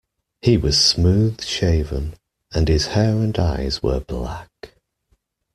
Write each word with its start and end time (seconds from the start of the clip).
He 0.41 0.57
was 0.57 0.81
smooth-shaven, 0.83 2.15
and 2.55 2.67
his 2.67 2.87
hair 2.87 3.17
and 3.17 3.37
eyes 3.37 3.83
were 3.83 3.99
black. 3.99 4.73